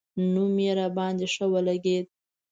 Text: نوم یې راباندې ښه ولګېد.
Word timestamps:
نوم 0.33 0.55
یې 0.65 0.71
راباندې 0.79 1.27
ښه 1.33 1.45
ولګېد. 1.53 2.05